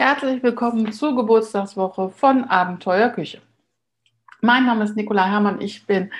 [0.00, 3.42] Herzlich willkommen zur Geburtstagswoche von Abenteuer Küche.
[4.40, 6.12] Mein Name ist Nicola Herrmann, ich bin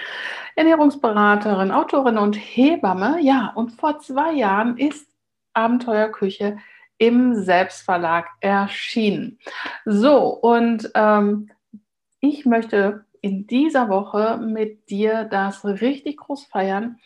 [0.56, 3.18] Ernährungsberaterin, Autorin und Hebamme.
[3.20, 5.06] Ja, und vor zwei Jahren ist
[5.52, 6.58] Abenteuer Küche
[6.98, 9.38] im Selbstverlag erschienen.
[9.84, 11.48] So, und ähm,
[12.18, 16.98] ich möchte in dieser Woche mit dir das richtig groß feiern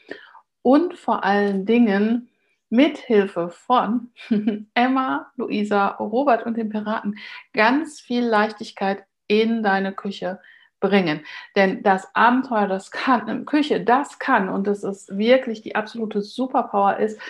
[0.63, 2.31] und vor allen Dingen
[2.73, 4.09] mit Hilfe von
[4.75, 7.19] Emma, Luisa, Robert und den Piraten
[7.53, 10.41] ganz viel Leichtigkeit in deine Küche
[10.81, 11.21] bringen.
[11.55, 16.97] Denn das Abenteuer, das kann, Küche, das kann und das ist wirklich die absolute Superpower
[16.97, 17.21] ist,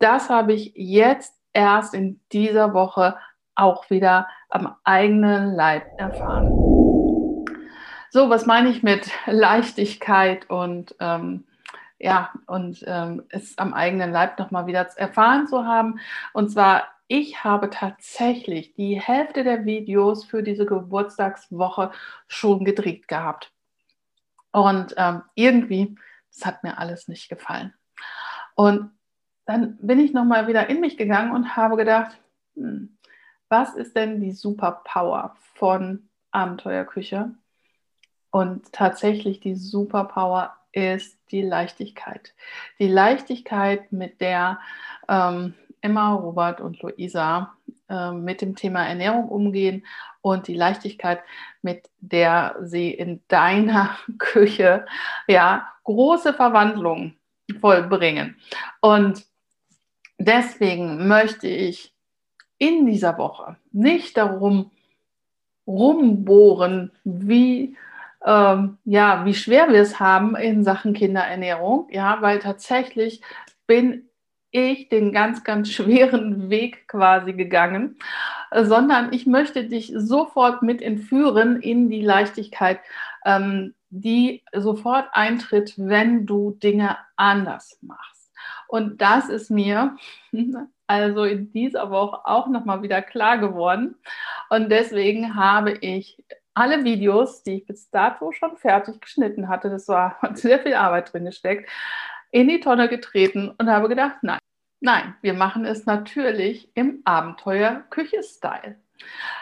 [0.00, 3.16] das habe ich jetzt erst in dieser Woche
[3.54, 6.48] auch wieder am eigenen Leib erfahren.
[8.10, 11.44] So, was meine ich mit Leichtigkeit und ähm,
[12.00, 16.00] ja, und ähm, es am eigenen Leib nochmal wieder erfahren zu haben.
[16.32, 21.92] Und zwar, ich habe tatsächlich die Hälfte der Videos für diese Geburtstagswoche
[22.26, 23.52] schon gedreht gehabt.
[24.50, 25.94] Und ähm, irgendwie,
[26.32, 27.74] das hat mir alles nicht gefallen.
[28.54, 28.90] Und
[29.44, 32.18] dann bin ich nochmal wieder in mich gegangen und habe gedacht,
[32.54, 32.96] hm,
[33.50, 37.34] was ist denn die Superpower von Abenteuerküche?
[38.30, 42.34] Und tatsächlich die Superpower ist die Leichtigkeit.
[42.78, 44.60] Die Leichtigkeit, mit der
[45.08, 47.54] ähm, Emma, Robert und Luisa
[47.88, 49.84] äh, mit dem Thema Ernährung umgehen
[50.20, 51.20] und die Leichtigkeit,
[51.62, 54.86] mit der sie in deiner Küche
[55.26, 57.16] ja große Verwandlungen
[57.60, 58.36] vollbringen.
[58.80, 59.24] Und
[60.18, 61.94] deswegen möchte ich
[62.58, 64.70] in dieser Woche nicht darum
[65.66, 67.76] rumbohren, wie
[68.24, 73.22] ähm, ja, wie schwer wir es haben in Sachen Kinderernährung, ja, weil tatsächlich
[73.66, 74.10] bin
[74.50, 77.98] ich den ganz, ganz schweren Weg quasi gegangen,
[78.54, 82.80] sondern ich möchte dich sofort mit entführen in die Leichtigkeit,
[83.24, 88.32] ähm, die sofort eintritt, wenn du Dinge anders machst.
[88.68, 89.96] Und das ist mir
[90.86, 93.96] also in dieser Woche auch nochmal wieder klar geworden.
[94.48, 96.18] Und deswegen habe ich
[96.60, 101.12] alle Videos, die ich bis dato schon fertig geschnitten hatte, das war sehr viel Arbeit
[101.12, 101.70] drin gesteckt,
[102.30, 104.38] in die Tonne getreten und habe gedacht, nein,
[104.80, 108.76] nein, wir machen es natürlich im Abenteuer-Küche-Style.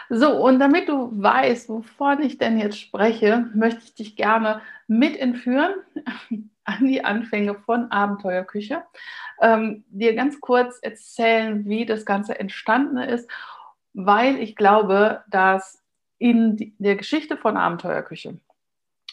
[0.09, 5.17] So, und damit du weißt, wovon ich denn jetzt spreche, möchte ich dich gerne mit
[5.17, 5.73] entführen
[6.63, 8.83] an die Anfänge von Abenteuerküche,
[9.41, 13.29] ähm, dir ganz kurz erzählen, wie das Ganze entstanden ist,
[13.93, 15.83] weil ich glaube, dass
[16.19, 18.37] in der Geschichte von Abenteuerküche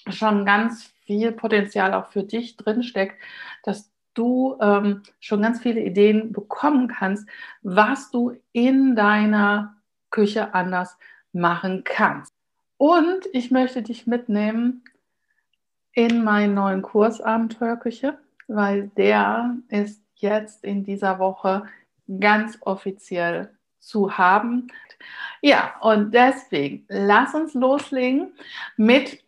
[0.08, 3.20] schon ganz viel Potenzial auch für dich drinsteckt,
[3.64, 7.28] dass du ähm, schon ganz viele Ideen bekommen kannst,
[7.62, 9.76] was du in deiner
[10.10, 10.96] Küche anders
[11.32, 12.32] machen kannst.
[12.78, 14.84] Und ich möchte dich mitnehmen
[15.92, 18.18] in meinen neuen Kurs Abenteuerküche,
[18.48, 21.64] weil der ist jetzt in dieser Woche
[22.20, 23.50] ganz offiziell
[23.80, 24.68] zu haben.
[25.42, 28.32] Ja, und deswegen lass uns loslegen
[28.76, 29.22] mit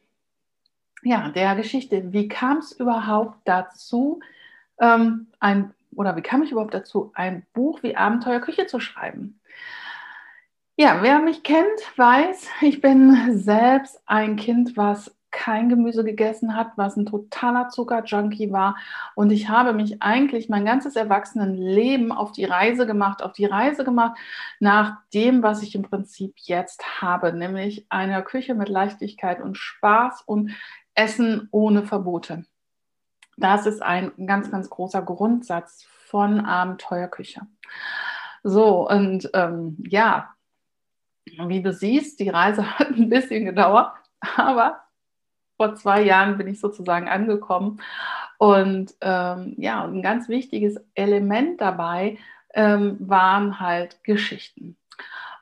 [1.02, 2.12] ja, der Geschichte.
[2.12, 4.20] Wie kam es überhaupt dazu,
[4.80, 9.40] ähm, ein, oder wie kam ich überhaupt dazu, ein Buch wie Abenteuer Küche zu schreiben?
[10.76, 16.72] Ja, wer mich kennt, weiß, ich bin selbst ein Kind, was kein Gemüse gegessen hat,
[16.76, 18.76] was ein totaler Zuckerjunkie war.
[19.14, 23.84] Und ich habe mich eigentlich mein ganzes Erwachsenenleben auf die Reise gemacht, auf die Reise
[23.84, 24.18] gemacht
[24.60, 30.22] nach dem, was ich im Prinzip jetzt habe, nämlich einer Küche mit Leichtigkeit und Spaß
[30.22, 30.52] und
[30.94, 32.44] Essen ohne Verbote.
[33.36, 37.42] Das ist ein ganz, ganz großer Grundsatz von Abenteuerküche.
[38.42, 40.34] So, und ähm, ja,
[41.24, 43.92] wie du siehst, die Reise hat ein bisschen gedauert,
[44.36, 44.80] aber
[45.58, 47.82] vor zwei Jahren bin ich sozusagen angekommen.
[48.38, 52.16] Und ähm, ja, ein ganz wichtiges Element dabei
[52.54, 54.76] ähm, waren halt Geschichten.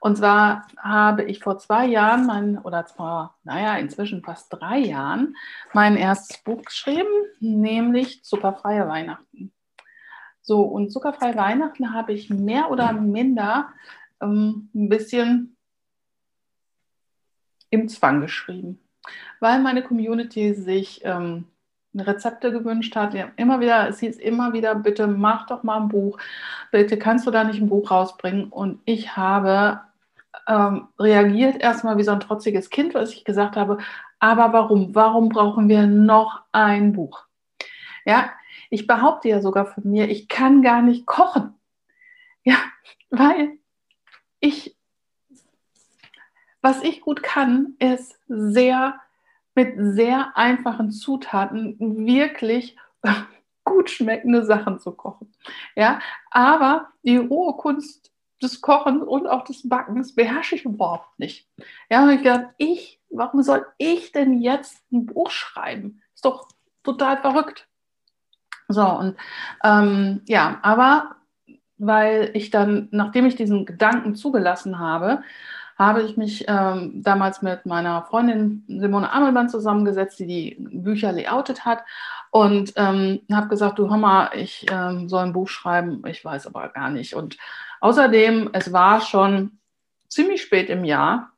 [0.00, 5.36] Und zwar habe ich vor zwei Jahren, mein, oder zwar, naja, inzwischen fast drei Jahren,
[5.74, 7.08] mein erstes Buch geschrieben,
[7.40, 9.52] nämlich Zuckerfreie Weihnachten.
[10.40, 13.68] So, und Zuckerfreie Weihnachten habe ich mehr oder minder
[14.22, 15.56] ähm, ein bisschen
[17.68, 18.85] im Zwang geschrieben
[19.40, 21.44] weil meine Community sich ähm,
[21.96, 23.14] Rezepte gewünscht hat.
[23.36, 26.18] Immer wieder, es hieß immer wieder, bitte mach doch mal ein Buch,
[26.70, 28.48] bitte kannst du da nicht ein Buch rausbringen.
[28.48, 29.80] Und ich habe
[30.48, 33.78] ähm, reagiert erstmal wie so ein trotziges Kind, was ich gesagt habe,
[34.18, 34.94] aber warum?
[34.94, 37.24] Warum brauchen wir noch ein Buch?
[38.04, 38.30] Ja,
[38.70, 41.54] ich behaupte ja sogar von mir, ich kann gar nicht kochen.
[42.44, 42.56] Ja,
[43.10, 43.58] weil
[44.40, 44.76] ich
[46.66, 48.98] was ich gut kann, ist sehr
[49.54, 52.76] mit sehr einfachen Zutaten wirklich
[53.64, 55.32] gut schmeckende Sachen zu kochen.
[55.76, 58.10] Ja, aber die rohe Kunst
[58.42, 61.48] des Kochens und auch des Backens beherrsche ich überhaupt nicht.
[61.88, 66.02] Ja, und ich gedacht, ich, warum soll ich denn jetzt ein Buch schreiben?
[66.16, 66.48] Ist doch
[66.82, 67.68] total verrückt.
[68.66, 69.16] So, und
[69.62, 71.14] ähm, ja, aber
[71.78, 75.22] weil ich dann, nachdem ich diesen Gedanken zugelassen habe,
[75.78, 81.64] habe ich mich ähm, damals mit meiner Freundin Simone Amelmann zusammengesetzt, die die Bücher layoutet
[81.64, 81.84] hat
[82.30, 86.68] und ähm, habe gesagt, du mal, ich ähm, soll ein Buch schreiben, ich weiß aber
[86.68, 87.14] gar nicht.
[87.14, 87.36] Und
[87.80, 89.58] außerdem, es war schon
[90.08, 91.32] ziemlich spät im Jahr.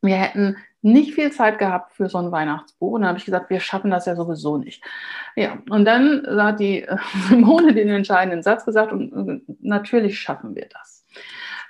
[0.00, 2.92] Wir hätten nicht viel Zeit gehabt für so ein Weihnachtsbuch.
[2.92, 4.82] Und dann habe ich gesagt, wir schaffen das ja sowieso nicht.
[5.36, 6.96] Ja, und dann hat die äh,
[7.28, 10.99] Simone den entscheidenden Satz gesagt und äh, natürlich schaffen wir das.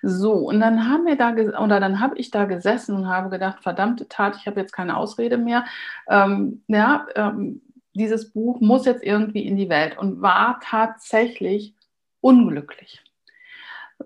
[0.03, 1.33] So, und dann haben wir da,
[1.63, 4.97] oder dann habe ich da gesessen und habe gedacht, verdammte Tat, ich habe jetzt keine
[4.97, 5.65] Ausrede mehr.
[6.09, 7.63] Ähm, ja, ähm,
[7.95, 11.75] dieses Buch muss jetzt irgendwie in die Welt und war tatsächlich
[12.21, 13.03] unglücklich.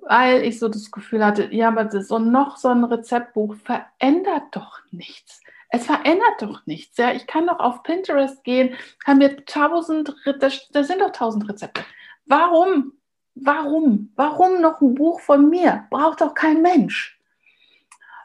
[0.02, 4.44] Weil ich so das Gefühl hatte, ja, aber das, so noch so ein Rezeptbuch verändert
[4.50, 5.41] doch nichts.
[5.69, 6.96] Es verändert doch nichts.
[6.96, 8.75] Ja, ich kann doch auf Pinterest gehen,
[9.05, 11.82] kann mir tausend, da sind doch tausend Rezepte.
[12.26, 12.94] Warum
[13.34, 14.12] Warum?
[14.16, 15.86] Warum noch ein Buch von mir?
[15.90, 17.19] Braucht doch kein Mensch.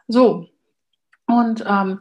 [0.06, 0.46] So,
[1.26, 2.00] und, ähm,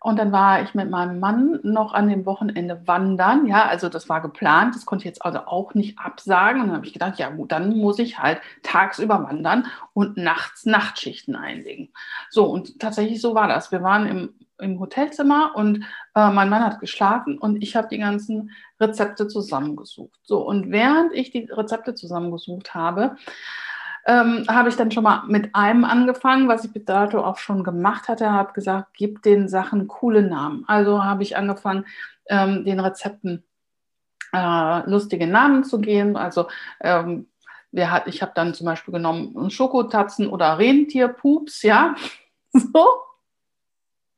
[0.00, 3.46] und dann war ich mit meinem Mann noch an dem Wochenende wandern.
[3.46, 4.74] Ja, also das war geplant.
[4.74, 6.60] Das konnte ich jetzt also auch nicht absagen.
[6.60, 10.66] Und dann habe ich gedacht, ja gut, dann muss ich halt tagsüber wandern und nachts
[10.66, 11.88] Nachtschichten einlegen.
[12.30, 13.72] So, und tatsächlich so war das.
[13.72, 15.84] Wir waren im im Hotelzimmer und
[16.14, 20.18] äh, mein Mann hat geschlafen und ich habe die ganzen Rezepte zusammengesucht.
[20.22, 23.16] So, und während ich die Rezepte zusammengesucht habe,
[24.06, 27.64] ähm, habe ich dann schon mal mit einem angefangen, was ich bis dato auch schon
[27.64, 30.64] gemacht hatte, habe gesagt, gib den Sachen coole Namen.
[30.68, 31.84] Also habe ich angefangen,
[32.28, 33.44] ähm, den Rezepten
[34.32, 36.16] äh, lustige Namen zu geben.
[36.16, 36.46] Also
[36.80, 37.26] ähm,
[37.76, 41.96] hat, ich habe dann zum Beispiel genommen Schokotatzen oder Rentierpups, ja,
[42.52, 42.86] so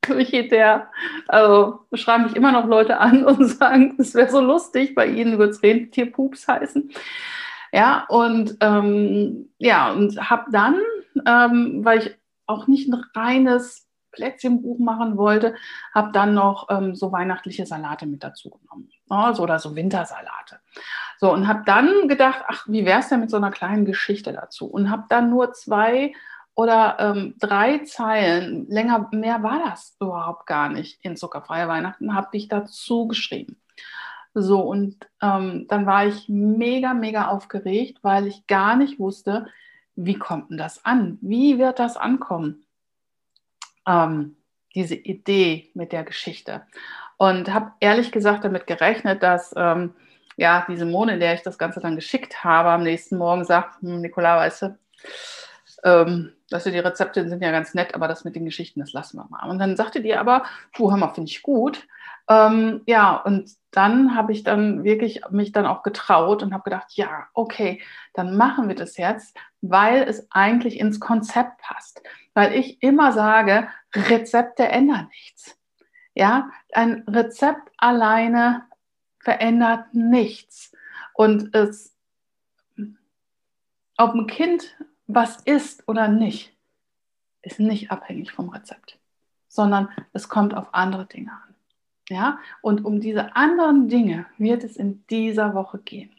[0.08, 0.90] der,
[1.26, 5.38] also schreiben mich immer noch Leute an und sagen, es wäre so lustig, bei ihnen
[5.38, 6.90] würde es Rentierpups heißen.
[7.72, 10.76] Ja, und ähm, ja, und habe dann,
[11.26, 12.14] ähm, weil ich
[12.46, 15.54] auch nicht ein reines Plätzchenbuch machen wollte,
[15.94, 18.90] habe dann noch ähm, so weihnachtliche Salate mit dazu genommen.
[19.08, 20.60] Also, oder so Wintersalate.
[21.18, 24.32] So, und habe dann gedacht, ach, wie wäre es denn mit so einer kleinen Geschichte
[24.32, 24.66] dazu?
[24.66, 26.12] Und habe dann nur zwei
[26.54, 32.28] oder ähm, drei Zeilen, länger, mehr war das überhaupt gar nicht in Zuckerfreie Weihnachten, habe
[32.32, 33.60] ich dazu geschrieben.
[34.34, 39.46] So, und ähm, dann war ich mega, mega aufgeregt, weil ich gar nicht wusste,
[39.96, 41.18] wie kommt denn das an?
[41.20, 42.64] Wie wird das ankommen?
[43.86, 44.36] Ähm,
[44.74, 46.62] diese Idee mit der Geschichte.
[47.16, 49.94] Und habe ehrlich gesagt damit gerechnet, dass ähm,
[50.36, 53.82] ja, diese Mone, in der ich das Ganze dann geschickt habe, am nächsten Morgen sagt,
[53.82, 54.78] hm, Nikola, weißt du,
[55.82, 59.18] ähm, dass die Rezepte sind ja ganz nett, aber das mit den Geschichten, das lassen
[59.18, 59.50] wir mal.
[59.50, 61.86] Und dann sagte die aber, puh, hör mal, finde ich gut.
[62.28, 66.92] Ähm, ja, und dann habe ich dann wirklich mich dann auch getraut und habe gedacht,
[66.94, 67.82] ja, okay,
[68.14, 72.02] dann machen wir das jetzt, weil es eigentlich ins Konzept passt.
[72.34, 75.58] Weil ich immer sage, Rezepte ändern nichts.
[76.14, 78.64] Ja, ein Rezept alleine
[79.20, 80.72] verändert nichts.
[81.14, 81.96] Und es,
[83.96, 86.54] ob ein Kind was ist oder nicht,
[87.42, 88.98] ist nicht abhängig vom Rezept,
[89.48, 91.47] sondern es kommt auf andere Dinge an.
[92.08, 92.38] Ja?
[92.62, 96.10] Und um diese anderen Dinge wird es in dieser Woche gehen.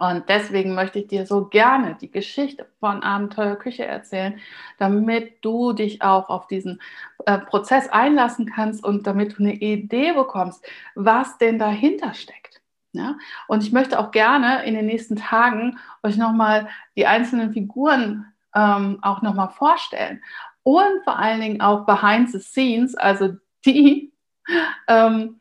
[0.00, 4.40] Und deswegen möchte ich dir so gerne die Geschichte von Abenteuer Küche erzählen,
[4.78, 6.80] damit du dich auch auf diesen
[7.26, 12.62] äh, Prozess einlassen kannst und damit du eine Idee bekommst, was denn dahinter steckt.
[12.92, 13.18] Ja?
[13.46, 18.24] Und ich möchte auch gerne in den nächsten Tagen euch nochmal die einzelnen Figuren
[18.54, 20.22] ähm, auch nochmal vorstellen.
[20.62, 23.34] Und vor allen Dingen auch behind the scenes, also
[23.66, 24.14] die,
[24.88, 25.40] ähm,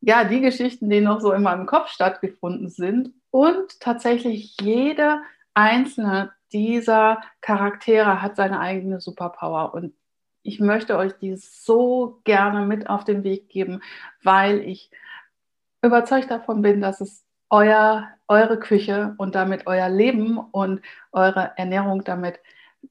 [0.00, 3.12] ja, die Geschichten, die noch so in meinem Kopf stattgefunden sind.
[3.30, 5.22] Und tatsächlich jede
[5.54, 9.74] einzelne dieser Charaktere hat seine eigene Superpower.
[9.74, 9.94] Und
[10.42, 13.82] ich möchte euch die so gerne mit auf den Weg geben,
[14.22, 14.90] weil ich
[15.82, 20.82] überzeugt davon bin, dass es euer, eure Küche und damit euer Leben und
[21.12, 22.40] eure Ernährung damit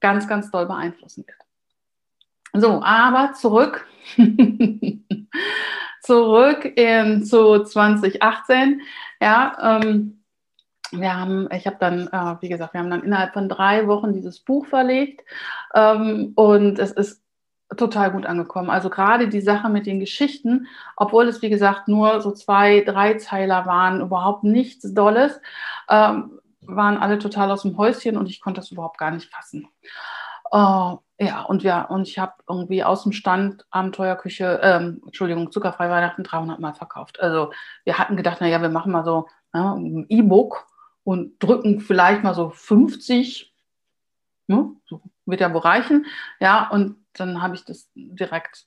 [0.00, 1.43] ganz, ganz doll beeinflussen wird.
[2.54, 3.86] So, aber zurück,
[6.00, 8.80] zurück in, zu 2018.
[9.20, 10.22] Ja, ähm,
[10.92, 14.12] wir haben, ich habe dann, äh, wie gesagt, wir haben dann innerhalb von drei Wochen
[14.12, 15.22] dieses Buch verlegt
[15.74, 17.24] ähm, und es ist
[17.76, 18.70] total gut angekommen.
[18.70, 23.14] Also gerade die Sache mit den Geschichten, obwohl es wie gesagt nur so zwei, drei
[23.14, 25.40] Zeiler waren, überhaupt nichts Dolles,
[25.88, 29.68] ähm, waren alle total aus dem Häuschen und ich konnte das überhaupt gar nicht fassen.
[30.54, 35.90] Uh, ja, und wir, und ich habe irgendwie aus dem Stand Abenteuerküche, ähm, Entschuldigung, zuckerfrei
[35.90, 37.18] Weihnachten 300 Mal verkauft.
[37.18, 37.52] Also
[37.84, 40.66] wir hatten gedacht, naja, wir machen mal so ja, ein E-Book
[41.02, 43.52] und drücken vielleicht mal so 50,
[44.46, 46.06] ne, so wird ja wohl reichen.
[46.38, 48.66] Ja, und dann habe ich das direkt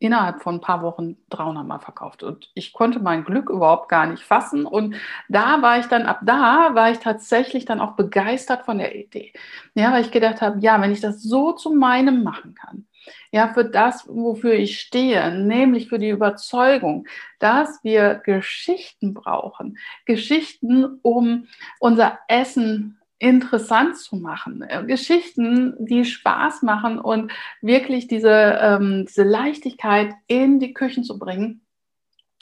[0.00, 2.22] innerhalb von ein paar Wochen 300 Mal verkauft.
[2.22, 4.66] Und ich konnte mein Glück überhaupt gar nicht fassen.
[4.66, 4.96] Und
[5.28, 9.32] da war ich dann, ab da war ich tatsächlich dann auch begeistert von der Idee.
[9.74, 12.86] Ja, weil ich gedacht habe, ja, wenn ich das so zu meinem machen kann,
[13.30, 17.06] ja, für das, wofür ich stehe, nämlich für die Überzeugung,
[17.38, 19.78] dass wir Geschichten brauchen.
[20.06, 21.46] Geschichten, um
[21.78, 29.24] unser Essen interessant zu machen, äh, Geschichten, die Spaß machen und wirklich diese, ähm, diese
[29.24, 31.60] Leichtigkeit in die Küchen zu bringen,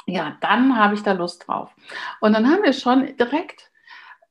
[0.06, 1.74] ja, dann habe ich da Lust drauf.
[2.20, 3.70] Und dann haben wir schon direkt,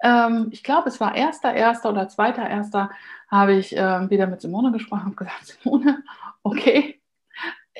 [0.02, 2.92] ähm, ich glaube, es war erster, erster oder zweiter, erster,
[3.30, 6.02] habe ich äh, wieder mit Simone gesprochen und gesagt, Simone,
[6.44, 7.02] okay,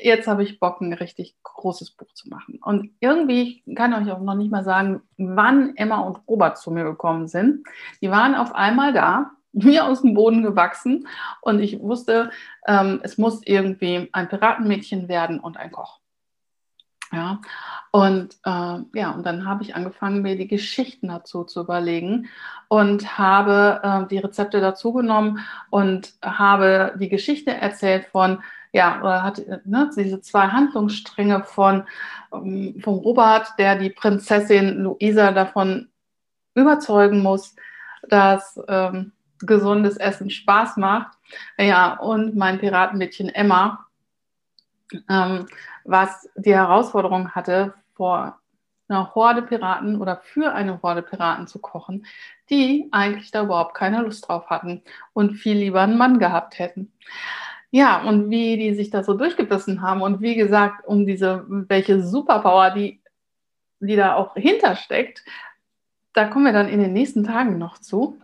[0.02, 2.60] jetzt habe ich Bock, ein richtig großes Buch zu machen.
[2.64, 6.72] Und irgendwie, ich kann euch auch noch nicht mal sagen, wann Emma und Robert zu
[6.72, 7.66] mir gekommen sind.
[8.02, 11.08] Die waren auf einmal da, mir aus dem Boden gewachsen
[11.42, 12.30] und ich wusste,
[12.68, 16.00] ähm, es muss irgendwie ein Piratenmädchen werden und ein Koch.
[17.12, 17.40] Ja,
[17.92, 22.28] und äh, ja, und dann habe ich angefangen, mir die Geschichten dazu zu überlegen
[22.68, 29.24] und habe äh, die Rezepte dazu genommen und habe die Geschichte erzählt von ja, oder
[29.24, 31.86] hat ne, diese zwei Handlungsstränge von
[32.34, 35.90] ähm, vom Robert, der die Prinzessin Luisa davon
[36.56, 37.56] überzeugen muss,
[38.10, 41.18] dass ähm, gesundes Essen Spaß macht.
[41.58, 43.88] Ja, und mein Piratenmädchen Emma,
[45.10, 45.48] ähm,
[45.88, 48.40] was die Herausforderung hatte, vor
[48.90, 52.06] einer Horde Piraten oder für eine Horde Piraten zu kochen,
[52.50, 56.92] die eigentlich da überhaupt keine Lust drauf hatten und viel lieber einen Mann gehabt hätten.
[57.72, 62.02] Ja, und wie die sich da so durchgebissen haben und wie gesagt, um diese, welche
[62.02, 63.02] Superpower die,
[63.80, 65.24] die da auch hintersteckt,
[66.14, 68.20] da kommen wir dann in den nächsten Tagen noch zu.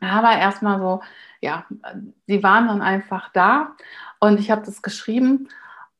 [0.00, 1.02] Aber erstmal so,
[1.40, 1.66] ja,
[2.26, 3.76] die waren dann einfach da
[4.20, 5.48] und ich habe das geschrieben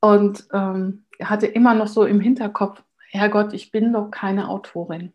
[0.01, 5.13] und ähm, hatte immer noch so im Hinterkopf, Herrgott, ich bin doch keine Autorin.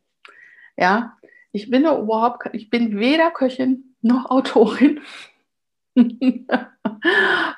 [0.78, 1.18] Ja,
[1.52, 5.02] ich bin doch überhaupt, ich bin weder Köchin noch Autorin.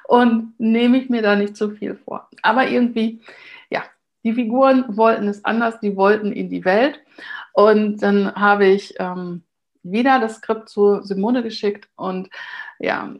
[0.08, 2.30] und nehme ich mir da nicht zu viel vor.
[2.42, 3.22] Aber irgendwie,
[3.70, 3.84] ja,
[4.24, 7.00] die Figuren wollten es anders, die wollten in die Welt.
[7.54, 9.44] Und dann habe ich ähm,
[9.84, 12.30] wieder das Skript zu Simone geschickt und
[12.80, 13.16] ja,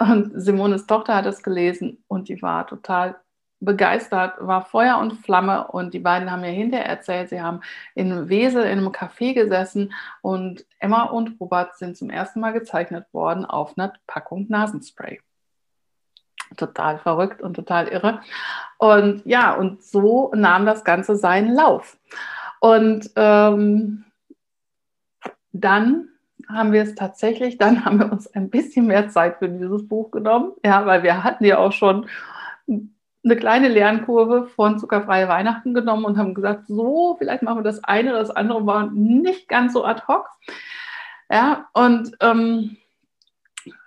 [0.00, 3.16] und Simones Tochter hat es gelesen und die war total
[3.60, 7.60] begeistert, war Feuer und Flamme und die beiden haben mir hinterher erzählt, sie haben
[7.94, 13.06] in Wesel in einem Café gesessen und Emma und Robert sind zum ersten Mal gezeichnet
[13.12, 15.20] worden auf einer Packung Nasenspray.
[16.56, 18.20] Total verrückt und total irre.
[18.78, 21.98] Und ja, und so nahm das Ganze seinen Lauf.
[22.60, 24.04] Und ähm,
[25.52, 26.08] dann
[26.48, 30.10] haben wir es tatsächlich, dann haben wir uns ein bisschen mehr Zeit für dieses Buch
[30.10, 32.06] genommen, ja, weil wir hatten ja auch schon
[33.24, 37.82] eine kleine Lernkurve von zuckerfreie Weihnachten genommen und haben gesagt, so, vielleicht machen wir das
[37.84, 40.28] eine oder das andere, war nicht ganz so ad hoc.
[41.30, 42.78] Ja, und ähm,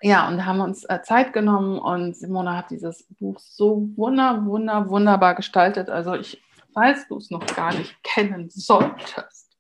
[0.02, 4.90] ja, und haben uns äh, Zeit genommen und Simone hat dieses Buch so wunder, wunder,
[4.90, 5.90] wunderbar gestaltet.
[5.90, 6.42] Also ich,
[6.74, 9.58] falls du es noch gar nicht kennen solltest,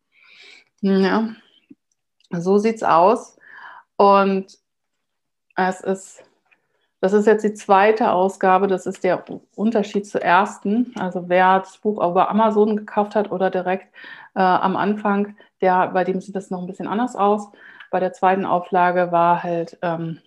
[0.81, 1.29] ja,
[2.31, 3.37] so sieht's aus.
[3.97, 4.57] Und
[5.55, 6.23] es ist
[7.01, 8.67] das ist jetzt die zweite Ausgabe.
[8.67, 10.93] Das ist der Unterschied zur ersten.
[10.97, 13.87] Also wer das Buch über Amazon gekauft hat oder direkt
[14.35, 17.49] äh, am Anfang, der, bei dem sieht das noch ein bisschen anders aus.
[17.89, 20.19] Bei der zweiten Auflage war halt ähm,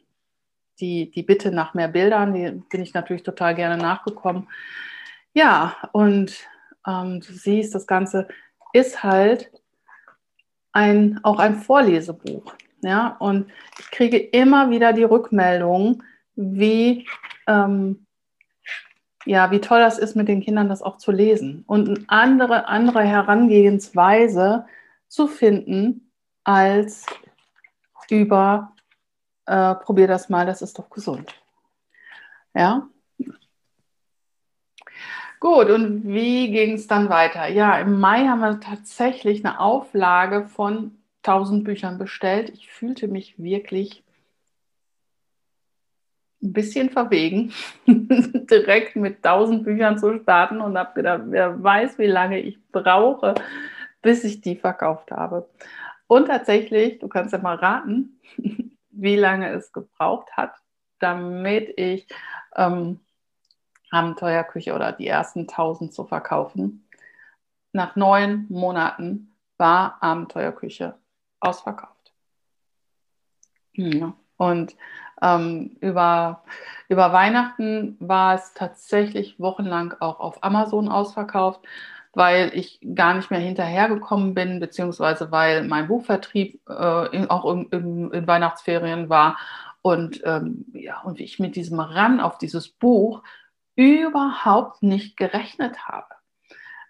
[0.81, 2.35] die, die Bitte nach mehr Bildern.
[2.35, 4.49] Die bin ich natürlich total gerne nachgekommen.
[5.33, 6.35] Ja, und
[6.87, 8.27] ähm, du siehst, das Ganze
[8.73, 9.53] ist halt
[10.73, 12.53] ein, auch ein Vorlesebuch.
[12.83, 13.47] Ja, und
[13.79, 16.03] ich kriege immer wieder die Rückmeldung,
[16.37, 17.07] wie,
[17.47, 18.07] ähm,
[19.25, 22.69] ja, wie toll das ist, mit den Kindern das auch zu lesen und eine andere,
[22.69, 24.67] andere Herangehensweise
[25.09, 26.13] zu finden,
[26.45, 27.07] als
[28.11, 28.73] über,
[29.47, 31.35] äh, probier das mal, das ist doch gesund.
[32.55, 32.89] Ja.
[35.41, 37.49] Gut, und wie ging es dann weiter?
[37.49, 42.51] Ja, im Mai haben wir tatsächlich eine Auflage von 1000 Büchern bestellt.
[42.51, 44.04] Ich fühlte mich wirklich
[46.45, 47.53] ein bisschen verwegen,
[47.87, 53.35] direkt mit tausend Büchern zu starten und habe gedacht, wer weiß, wie lange ich brauche,
[54.03, 55.49] bis ich die verkauft habe.
[56.07, 58.21] Und tatsächlich, du kannst ja mal raten,
[58.91, 60.55] wie lange es gebraucht hat,
[61.01, 62.07] damit ich
[62.55, 63.01] ähm,
[63.91, 66.87] Abenteuerküche oder die ersten tausend zu verkaufen.
[67.73, 70.95] Nach neun Monaten war Abenteuerküche
[71.41, 72.13] ausverkauft.
[73.73, 74.15] Ja.
[74.37, 74.77] Und
[75.25, 76.45] ähm, über,
[76.89, 81.63] über Weihnachten war es tatsächlich wochenlang auch auf Amazon ausverkauft,
[82.13, 88.11] weil ich gar nicht mehr hinterhergekommen bin, beziehungsweise weil mein Buchvertrieb äh, auch in, in,
[88.13, 89.39] in, Weihnachtsferien war
[89.83, 93.23] und, ähm, ja, und ich mit diesem Ran auf dieses Buch
[93.77, 96.15] überhaupt nicht gerechnet habe.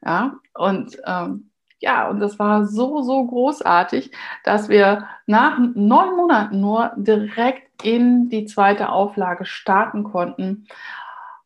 [0.04, 1.50] Ja, und ähm,
[1.80, 4.10] ja, und das war so, so großartig,
[4.42, 10.66] dass wir nach neun Monaten nur direkt in die zweite Auflage starten konnten.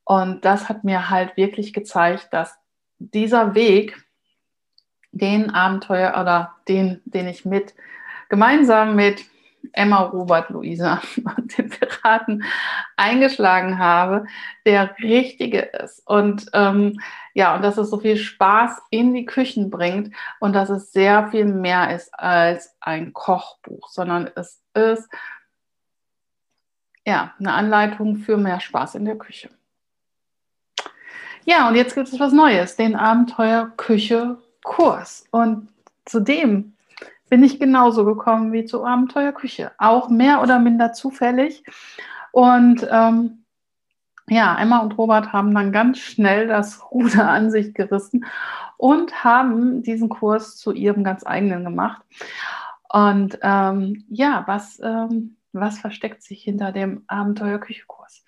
[0.04, 2.58] Und das hat mir halt wirklich gezeigt, dass
[2.98, 4.04] dieser Weg,
[5.10, 7.74] den Abenteuer oder den, den ich mit
[8.28, 9.24] gemeinsam mit
[9.72, 11.00] Emma, Robert, Luisa
[11.36, 12.44] und den Piraten
[12.96, 14.26] eingeschlagen habe,
[14.64, 16.02] der richtige ist.
[16.06, 17.00] Und ähm,
[17.34, 21.28] ja, und dass es so viel Spaß in die Küchen bringt und dass es sehr
[21.28, 25.08] viel mehr ist als ein Kochbuch, sondern es ist
[27.06, 29.50] ja eine Anleitung für mehr Spaß in der Küche.
[31.44, 35.26] Ja, und jetzt gibt es was Neues, den Abenteuer Küche Kurs.
[35.30, 35.68] Und
[36.04, 36.74] zu dem
[37.28, 39.72] bin ich genauso gekommen wie zu Abenteuerküche.
[39.78, 41.64] Auch mehr oder minder zufällig.
[42.32, 43.44] Und ähm,
[44.28, 48.26] ja, Emma und Robert haben dann ganz schnell das Ruder an sich gerissen
[48.76, 52.02] und haben diesen Kurs zu ihrem ganz eigenen gemacht.
[52.88, 58.24] Und ähm, ja, was, ähm, was versteckt sich hinter dem Abenteuerküche-Kurs?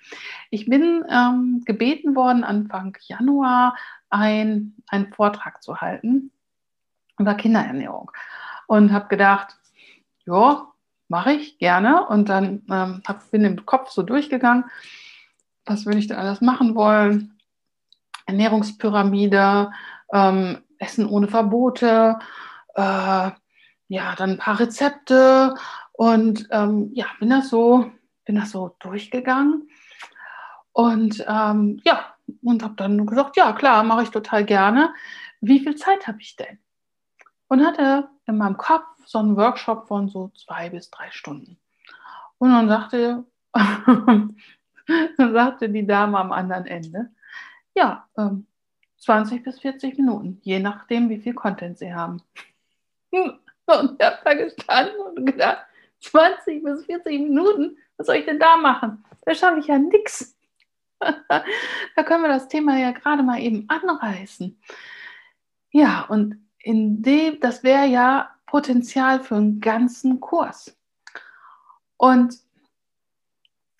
[0.50, 3.76] Ich bin ähm, gebeten worden, Anfang Januar
[4.10, 6.32] ein, einen Vortrag zu halten
[7.18, 8.10] über Kinderernährung
[8.70, 9.56] und habe gedacht,
[10.26, 10.68] ja,
[11.08, 12.06] mache ich gerne.
[12.06, 14.64] Und dann ähm, hab, bin im Kopf so durchgegangen,
[15.64, 17.36] was würde ich denn alles machen wollen?
[18.26, 19.72] Ernährungspyramide,
[20.12, 22.20] ähm, Essen ohne Verbote,
[22.76, 23.30] äh,
[23.88, 25.56] ja, dann ein paar Rezepte
[25.90, 27.90] und ähm, ja, bin das so,
[28.24, 29.68] bin das so durchgegangen
[30.70, 34.94] und ähm, ja, und habe dann gesagt, ja klar, mache ich total gerne.
[35.40, 36.60] Wie viel Zeit habe ich denn?
[37.50, 41.58] Und hatte in meinem Kopf so einen Workshop von so zwei bis drei Stunden.
[42.38, 44.36] Und dann sagte, dann
[45.16, 47.10] sagte die Dame am anderen Ende,
[47.74, 48.46] ja, ähm,
[48.98, 52.22] 20 bis 40 Minuten, je nachdem, wie viel Content sie haben.
[53.12, 55.64] Und ich habe da gestanden und gedacht,
[56.00, 59.04] 20 bis 40 Minuten, was soll ich denn da machen?
[59.24, 60.36] Da schaffe ich ja nichts.
[61.96, 64.60] Da können wir das Thema ja gerade mal eben anreißen.
[65.70, 70.76] Ja, und in dem, das wäre ja Potenzial für einen ganzen Kurs.
[71.96, 72.34] Und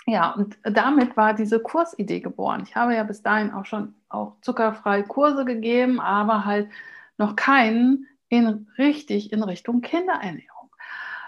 [0.07, 2.65] ja, und damit war diese Kursidee geboren.
[2.67, 6.69] Ich habe ja bis dahin auch schon auch zuckerfreie Kurse gegeben, aber halt
[7.17, 10.71] noch keinen in richtig in Richtung Kinderernährung.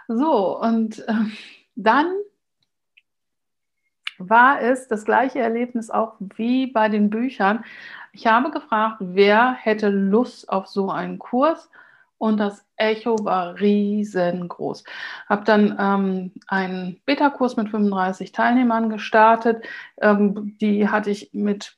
[0.08, 1.14] So, und äh,
[1.74, 2.12] dann
[4.28, 7.64] war es das gleiche Erlebnis auch wie bei den Büchern.
[8.12, 11.70] Ich habe gefragt, wer hätte Lust auf so einen Kurs?
[12.22, 14.84] und das Echo war riesengroß.
[15.28, 19.64] Habe dann ähm, einen Beta-Kurs mit 35 Teilnehmern gestartet.
[20.00, 21.76] Ähm, die hatte ich mit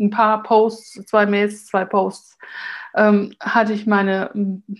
[0.00, 2.36] ein paar Posts, zwei Mails, zwei Posts,
[2.96, 4.32] ähm, hatte ich meine,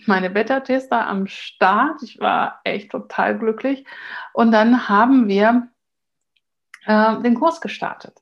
[0.07, 2.03] meine Beta-Tester am Start.
[2.03, 3.85] Ich war echt total glücklich.
[4.33, 5.69] Und dann haben wir
[6.85, 8.21] äh, den Kurs gestartet.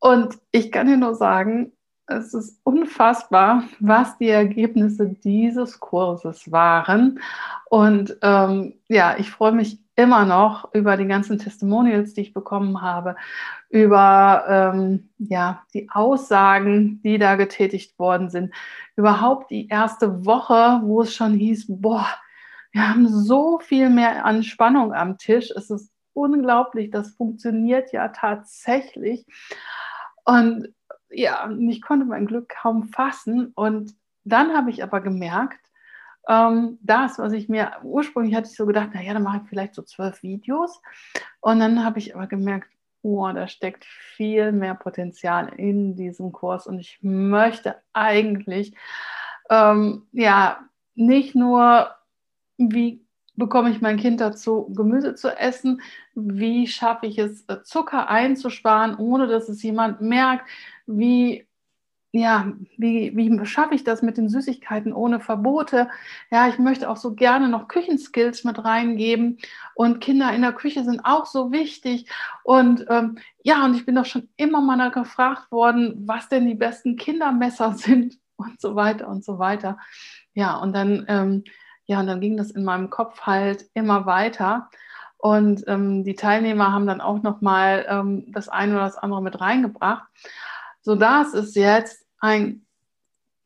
[0.00, 1.72] Und ich kann dir nur sagen,
[2.08, 7.20] es ist unfassbar, was die Ergebnisse dieses Kurses waren.
[7.68, 12.80] Und ähm, ja, ich freue mich immer noch über die ganzen Testimonials, die ich bekommen
[12.80, 13.16] habe,
[13.68, 18.54] über ähm, ja, die Aussagen, die da getätigt worden sind.
[18.96, 22.06] Überhaupt die erste Woche, wo es schon hieß, boah,
[22.70, 25.50] wir haben so viel mehr Anspannung am Tisch.
[25.50, 29.26] Es ist unglaublich, das funktioniert ja tatsächlich.
[30.24, 30.68] Und
[31.10, 33.52] ja, ich konnte mein Glück kaum fassen.
[33.54, 35.60] Und dann habe ich aber gemerkt,
[36.28, 39.74] ähm, das, was ich mir ursprünglich hatte ich so gedacht, naja, dann mache ich vielleicht
[39.74, 40.82] so zwölf Videos.
[41.40, 42.68] Und dann habe ich aber gemerkt,
[43.02, 46.66] oh, da steckt viel mehr Potenzial in diesem Kurs.
[46.66, 48.74] Und ich möchte eigentlich,
[49.50, 51.94] ähm, ja, nicht nur,
[52.58, 53.07] wie
[53.38, 55.80] bekomme ich mein Kind dazu, Gemüse zu essen?
[56.14, 60.48] Wie schaffe ich es, äh, Zucker einzusparen, ohne dass es jemand merkt?
[60.86, 61.46] Wie,
[62.10, 65.88] ja, wie, wie schaffe ich das mit den Süßigkeiten ohne Verbote?
[66.30, 69.38] Ja, ich möchte auch so gerne noch Küchenskills mit reingeben.
[69.74, 72.10] Und Kinder in der Küche sind auch so wichtig.
[72.42, 76.54] Und ähm, ja, und ich bin doch schon immer mal gefragt worden, was denn die
[76.54, 79.78] besten Kindermesser sind und so weiter und so weiter.
[80.34, 81.44] Ja, und dann ähm,
[81.88, 84.68] ja, und dann ging das in meinem Kopf halt immer weiter.
[85.16, 89.40] Und ähm, die Teilnehmer haben dann auch nochmal ähm, das eine oder das andere mit
[89.40, 90.06] reingebracht,
[90.82, 92.66] sodass es jetzt ein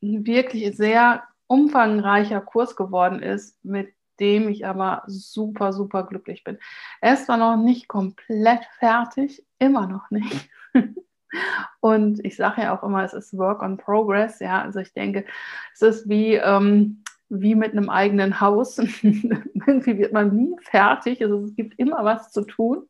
[0.01, 6.59] wirklich sehr umfangreicher Kurs geworden ist, mit dem ich aber super, super glücklich bin.
[7.01, 10.51] Er ist zwar noch nicht komplett fertig, immer noch nicht.
[11.81, 14.41] Und ich sage ja auch immer, es ist Work on Progress.
[14.41, 15.25] Ja, also ich denke,
[15.73, 17.03] es ist wie ähm,
[17.41, 18.79] wie mit einem eigenen Haus.
[19.03, 21.23] Irgendwie wird man nie fertig.
[21.23, 22.89] Also es gibt immer was zu tun.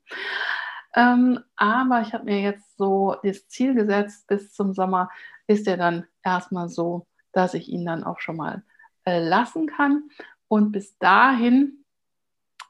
[0.94, 5.11] Ähm, aber ich habe mir jetzt so das Ziel gesetzt, bis zum Sommer
[5.46, 8.62] ist er dann erstmal so, dass ich ihn dann auch schon mal
[9.05, 10.11] äh, lassen kann.
[10.48, 11.85] Und bis dahin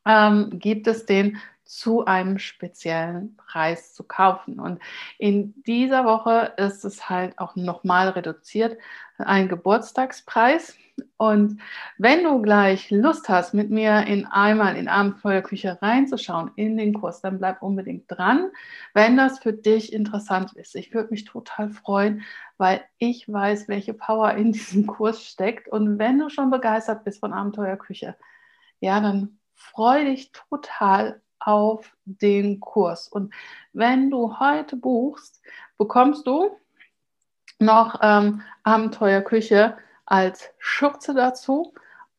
[0.04, 1.38] ähm, gibt es den
[1.72, 4.60] zu einem speziellen Preis zu kaufen.
[4.60, 4.78] Und
[5.16, 8.76] in dieser Woche ist es halt auch nochmal reduziert,
[9.16, 10.76] ein Geburtstagspreis.
[11.16, 11.62] Und
[11.96, 17.22] wenn du gleich Lust hast, mit mir in einmal in Abenteuerküche reinzuschauen in den Kurs,
[17.22, 18.50] dann bleib unbedingt dran,
[18.92, 20.76] wenn das für dich interessant ist.
[20.76, 22.22] Ich würde mich total freuen,
[22.58, 25.68] weil ich weiß, welche Power in diesem Kurs steckt.
[25.68, 28.14] Und wenn du schon begeistert bist von Abenteuerküche,
[28.80, 33.08] ja, dann freue dich total auf den Kurs.
[33.08, 33.32] Und
[33.72, 35.42] wenn du heute buchst,
[35.78, 36.50] bekommst du
[37.58, 41.74] noch ähm, Abenteuerküche als Schürze dazu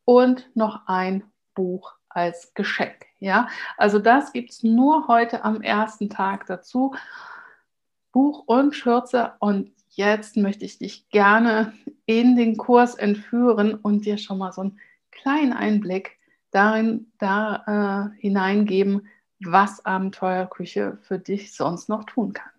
[0.05, 3.05] und noch ein Buch als Geschenk.
[3.19, 6.95] Ja, also das gibt es nur heute am ersten Tag dazu.
[8.12, 9.33] Buch und Schürze.
[9.39, 11.73] Und jetzt möchte ich dich gerne
[12.05, 14.79] in den Kurs entführen und dir schon mal so einen
[15.12, 16.19] kleinen Einblick
[16.51, 19.07] darin da äh, hineingeben,
[19.45, 22.51] was Abenteuerküche für dich sonst noch tun kann.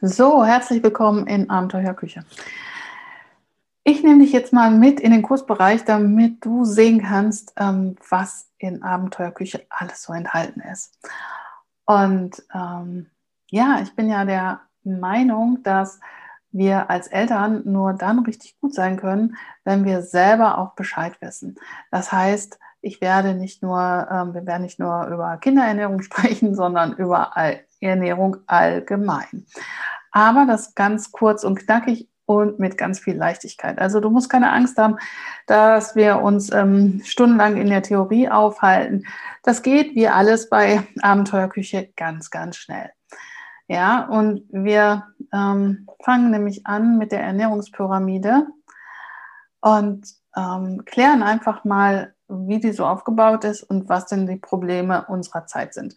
[0.00, 2.24] So, herzlich willkommen in Abenteuerküche.
[3.84, 8.48] Ich nehme dich jetzt mal mit in den Kursbereich, damit du sehen kannst, ähm, was
[8.58, 10.98] in Abenteuerküche alles so enthalten ist.
[11.84, 13.06] Und ähm,
[13.50, 16.00] ja, ich bin ja der Meinung, dass
[16.52, 21.56] wir als Eltern nur dann richtig gut sein können, wenn wir selber auch Bescheid wissen.
[21.90, 26.94] Das heißt, ich werde nicht nur, ähm, wir werden nicht nur über Kinderernährung sprechen, sondern
[26.94, 27.32] über
[27.80, 29.46] Ernährung allgemein.
[30.10, 33.78] Aber das ganz kurz und knackig und mit ganz viel Leichtigkeit.
[33.78, 34.96] Also du musst keine Angst haben,
[35.46, 39.06] dass wir uns ähm, stundenlang in der Theorie aufhalten.
[39.42, 42.90] Das geht wie alles bei Abenteuerküche ganz, ganz schnell.
[43.66, 48.46] Ja, und wir ähm, fangen nämlich an mit der Ernährungspyramide
[49.60, 55.06] und ähm, klären einfach mal, wie die so aufgebaut ist und was denn die Probleme
[55.06, 55.96] unserer Zeit sind.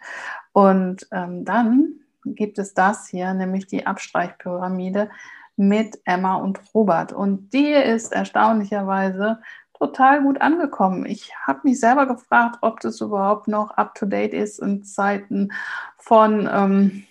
[0.53, 1.93] Und ähm, dann
[2.25, 5.09] gibt es das hier, nämlich die Abstreichpyramide,
[5.57, 7.13] mit Emma und Robert.
[7.13, 9.41] Und die ist erstaunlicherweise
[9.73, 11.05] total gut angekommen.
[11.05, 15.49] Ich habe mich selber gefragt, ob das überhaupt noch up-to-date ist in Zeiten
[15.97, 17.03] von ähm,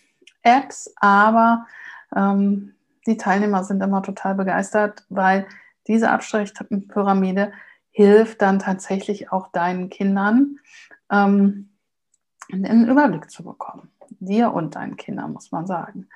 [0.42, 1.66] Apps, aber
[2.14, 2.74] ähm,
[3.06, 5.46] die Teilnehmer sind immer total begeistert, weil
[5.86, 7.52] diese Abstreichpyramide
[8.00, 10.58] hilft dann tatsächlich auch deinen Kindern,
[11.12, 11.68] ähm,
[12.50, 13.90] einen Überblick zu bekommen.
[14.20, 16.08] Dir und deinen Kindern, muss man sagen.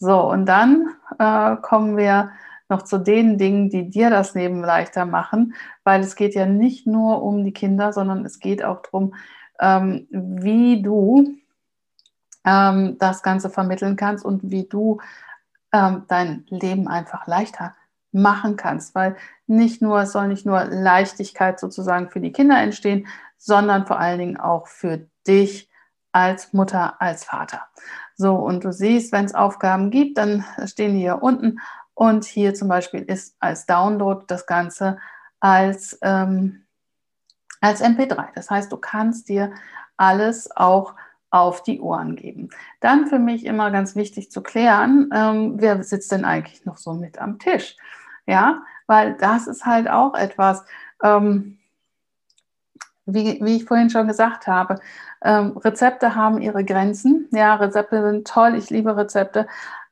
[0.00, 2.32] So, und dann äh, kommen wir
[2.68, 6.88] noch zu den Dingen, die dir das Leben leichter machen, weil es geht ja nicht
[6.88, 9.14] nur um die Kinder, sondern es geht auch darum,
[9.60, 11.36] ähm, wie du
[12.44, 14.98] ähm, das Ganze vermitteln kannst und wie du
[15.72, 17.76] ähm, dein Leben einfach leichter
[18.12, 23.06] machen kannst, weil nicht nur, es soll nicht nur Leichtigkeit sozusagen für die Kinder entstehen,
[23.36, 25.70] sondern vor allen Dingen auch für dich
[26.12, 27.62] als Mutter, als Vater.
[28.16, 31.60] So, und du siehst, wenn es Aufgaben gibt, dann stehen die hier unten.
[31.94, 34.98] Und hier zum Beispiel ist als Download das Ganze
[35.38, 36.64] als, ähm,
[37.60, 38.28] als MP3.
[38.34, 39.52] Das heißt, du kannst dir
[39.96, 40.94] alles auch
[41.30, 42.50] auf die Ohren geben.
[42.80, 46.92] Dann für mich immer ganz wichtig zu klären, ähm, wer sitzt denn eigentlich noch so
[46.92, 47.76] mit am Tisch?
[48.26, 50.64] Ja, weil das ist halt auch etwas,
[51.02, 51.58] ähm,
[53.06, 54.80] wie, wie ich vorhin schon gesagt habe,
[55.22, 57.28] ähm, Rezepte haben ihre Grenzen.
[57.32, 59.46] Ja, Rezepte sind toll, ich liebe Rezepte.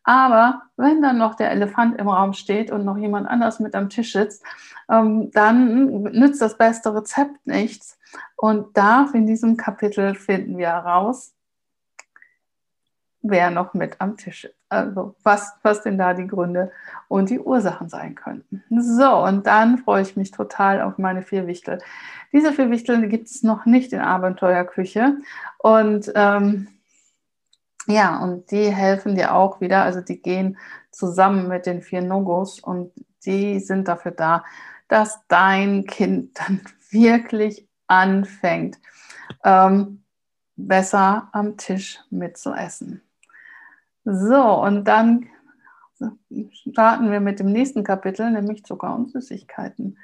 [0.04, 3.90] Aber wenn dann noch der Elefant im Raum steht und noch jemand anders mit am
[3.90, 4.42] Tisch sitzt,
[4.88, 7.98] ähm, dann nützt das beste Rezept nichts.
[8.36, 11.34] Und da in diesem Kapitel finden wir heraus,
[13.20, 14.57] wer noch mit am Tisch ist.
[14.68, 16.70] Also was, was denn da die Gründe
[17.08, 18.62] und die Ursachen sein könnten.
[18.70, 21.80] So, und dann freue ich mich total auf meine vier Wichtel.
[22.32, 25.16] Diese vier Wichtel gibt es noch nicht in Abenteuerküche.
[25.58, 26.68] Und ähm,
[27.86, 30.58] ja, und die helfen dir auch wieder, also die gehen
[30.90, 32.92] zusammen mit den vier Nogos und
[33.24, 34.44] die sind dafür da,
[34.88, 38.78] dass dein Kind dann wirklich anfängt,
[39.44, 40.02] ähm,
[40.56, 43.02] besser am Tisch mitzuessen.
[44.10, 45.26] So, und dann
[46.72, 49.98] starten wir mit dem nächsten Kapitel, nämlich Zucker und Süßigkeiten.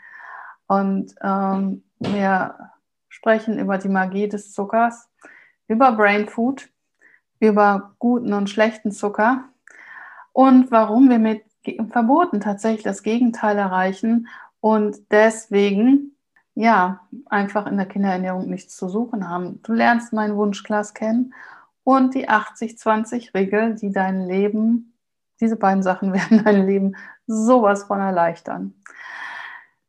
[0.67, 2.73] Und ähm, wir
[3.09, 5.09] sprechen über die Magie des Zuckers,
[5.69, 6.69] über Brain Food
[7.41, 9.45] über guten und schlechten Zucker
[10.33, 11.43] und warum wir mit
[11.91, 14.29] Verboten tatsächlich das Gegenteil erreichen
[14.61, 16.17] und deswegen
[16.55, 19.61] ja einfach in der Kinderernährung nichts zu suchen haben.
[19.63, 21.35] Du lernst mein Wunschglas kennen
[21.85, 24.99] und die 80-20-Regel, die dein Leben,
[25.41, 28.75] diese beiden Sachen werden dein Leben sowas von erleichtern.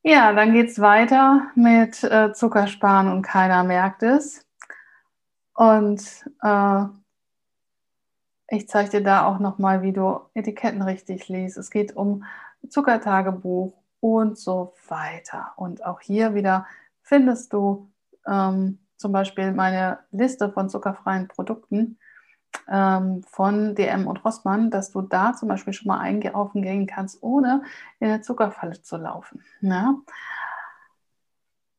[0.04, 4.46] Ja, dann geht es weiter mit äh, Zuckersparen und keiner merkt es.
[5.56, 6.04] Und
[6.44, 6.84] äh,
[8.50, 11.58] ich zeige dir da auch nochmal, wie du Etiketten richtig liest.
[11.58, 12.24] Es geht um
[12.70, 15.54] Zuckertagebuch und so weiter.
[15.56, 16.68] Und auch hier wieder
[17.02, 17.90] findest du
[18.28, 21.98] ähm, zum Beispiel meine Liste von zuckerfreien Produkten
[22.70, 27.22] ähm, von DM und Rossmann, dass du da zum Beispiel schon mal einkaufen gehen kannst,
[27.22, 27.64] ohne
[28.00, 29.44] in der Zuckerfalle zu laufen.
[29.62, 29.96] Ja?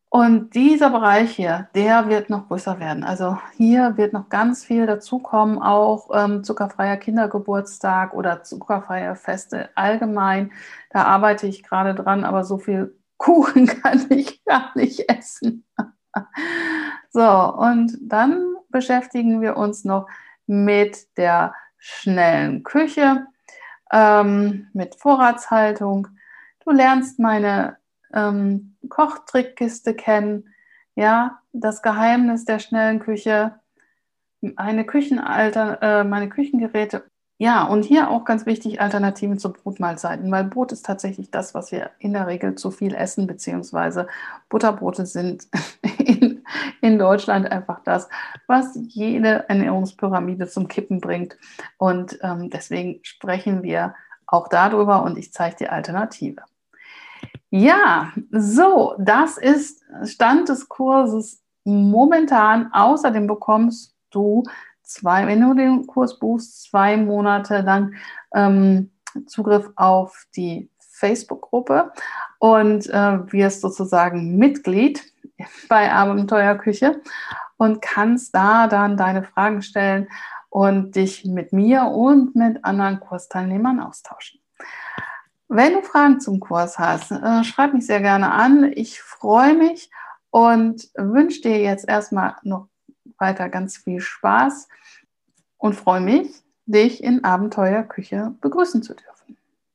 [0.09, 3.05] Und dieser Bereich hier, der wird noch größer werden.
[3.05, 10.53] Also hier wird noch ganz viel dazukommen, auch ähm, zuckerfreier Kindergeburtstag oder zuckerfreie Feste allgemein.
[10.91, 15.65] Da arbeite ich gerade dran, aber so viel Kuchen kann ich gar nicht essen.
[17.11, 20.09] so, und dann beschäftigen wir uns noch
[20.47, 23.27] mit der schnellen Küche,
[23.93, 26.09] ähm, mit Vorratshaltung.
[26.65, 27.77] Du lernst meine
[28.13, 30.53] ähm, Kochtrickkiste kennen,
[30.95, 33.59] ja, das Geheimnis der schnellen Küche,
[34.57, 37.05] eine Küchenalter, äh, meine Küchengeräte.
[37.39, 41.71] Ja, und hier auch ganz wichtig, Alternativen zu Brotmahlzeiten, weil Brot ist tatsächlich das, was
[41.71, 44.07] wir in der Regel zu viel essen, beziehungsweise
[44.49, 45.47] Butterbrote sind
[45.99, 46.43] in,
[46.81, 48.09] in Deutschland einfach das,
[48.47, 51.37] was jede Ernährungspyramide zum Kippen bringt.
[51.77, 53.95] Und ähm, deswegen sprechen wir
[54.27, 56.43] auch darüber und ich zeige die Alternative.
[57.51, 62.73] Ja, so, das ist Stand des Kurses momentan.
[62.73, 64.45] Außerdem bekommst du
[64.87, 67.95] zwei, wenn du den Kurs buchst, zwei Monate lang
[68.35, 68.91] ähm,
[69.27, 71.93] Zugriff auf die Facebook-Gruppe
[72.39, 75.03] und äh, wirst sozusagen Mitglied
[75.69, 77.03] bei Abenteuerküche
[77.57, 80.09] und kannst da dann deine Fragen stellen
[80.49, 84.41] und dich mit mir und mit anderen Kursteilnehmern austauschen.
[85.49, 88.73] Wenn du Fragen zum Kurs hast, äh, schreib mich sehr gerne an.
[88.75, 89.91] Ich freue mich
[90.31, 92.69] und wünsche dir jetzt erstmal noch
[93.19, 94.69] weiter ganz viel Spaß
[95.59, 99.16] und freue mich, dich in Abenteuerküche begrüßen zu dürfen.